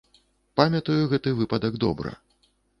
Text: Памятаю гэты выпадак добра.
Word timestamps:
Памятаю 0.59 0.97
гэты 1.13 1.35
выпадак 1.43 1.81
добра. 1.87 2.19